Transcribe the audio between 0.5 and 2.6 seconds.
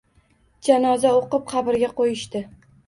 Janoza o‘qib, qabrga qo‘yishdi...